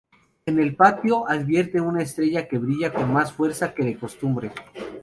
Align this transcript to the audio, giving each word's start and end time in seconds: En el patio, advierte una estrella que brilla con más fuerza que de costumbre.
En 0.47 0.59
el 0.59 0.75
patio, 0.75 1.29
advierte 1.29 1.79
una 1.79 2.01
estrella 2.01 2.47
que 2.47 2.57
brilla 2.57 2.91
con 2.91 3.13
más 3.13 3.31
fuerza 3.31 3.71
que 3.75 3.83
de 3.83 3.99
costumbre. 3.99 4.51